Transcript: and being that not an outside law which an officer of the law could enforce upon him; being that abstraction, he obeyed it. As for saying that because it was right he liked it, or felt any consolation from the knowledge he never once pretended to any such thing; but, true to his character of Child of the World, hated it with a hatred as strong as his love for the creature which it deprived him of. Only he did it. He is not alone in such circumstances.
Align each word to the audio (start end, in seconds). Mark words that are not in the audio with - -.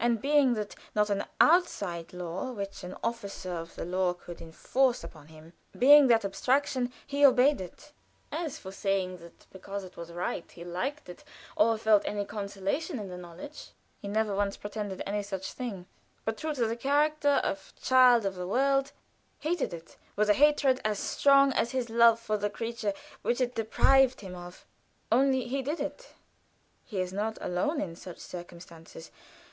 and 0.00 0.20
being 0.20 0.54
that 0.54 0.74
not 0.96 1.10
an 1.10 1.24
outside 1.40 2.12
law 2.12 2.50
which 2.50 2.82
an 2.82 2.96
officer 3.04 3.52
of 3.52 3.76
the 3.76 3.84
law 3.84 4.12
could 4.12 4.42
enforce 4.42 5.04
upon 5.04 5.28
him; 5.28 5.52
being 5.78 6.08
that 6.08 6.24
abstraction, 6.24 6.92
he 7.06 7.24
obeyed 7.24 7.60
it. 7.60 7.92
As 8.32 8.58
for 8.58 8.72
saying 8.72 9.18
that 9.18 9.46
because 9.52 9.84
it 9.84 9.96
was 9.96 10.10
right 10.10 10.50
he 10.50 10.64
liked 10.64 11.08
it, 11.08 11.22
or 11.56 11.78
felt 11.78 12.02
any 12.04 12.24
consolation 12.24 12.98
from 12.98 13.06
the 13.10 13.16
knowledge 13.16 13.68
he 14.02 14.08
never 14.08 14.34
once 14.34 14.56
pretended 14.56 14.98
to 14.98 15.08
any 15.08 15.22
such 15.22 15.52
thing; 15.52 15.86
but, 16.24 16.36
true 16.38 16.52
to 16.52 16.68
his 16.68 16.78
character 16.80 17.40
of 17.44 17.72
Child 17.80 18.26
of 18.26 18.34
the 18.34 18.48
World, 18.48 18.90
hated 19.38 19.72
it 19.72 19.96
with 20.16 20.28
a 20.28 20.34
hatred 20.34 20.80
as 20.84 20.98
strong 20.98 21.52
as 21.52 21.70
his 21.70 21.88
love 21.88 22.18
for 22.18 22.36
the 22.36 22.50
creature 22.50 22.92
which 23.22 23.40
it 23.40 23.54
deprived 23.54 24.20
him 24.20 24.34
of. 24.34 24.66
Only 25.12 25.46
he 25.46 25.62
did 25.62 25.78
it. 25.78 26.14
He 26.84 27.00
is 27.00 27.12
not 27.12 27.38
alone 27.40 27.80
in 27.80 27.94
such 27.94 28.18
circumstances. 28.18 29.12